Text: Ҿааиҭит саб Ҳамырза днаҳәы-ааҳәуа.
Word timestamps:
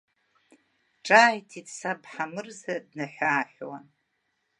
Ҿааиҭит 1.05 1.67
саб 1.77 2.01
Ҳамырза 2.11 2.73
днаҳәы-ааҳәуа. 2.85 3.79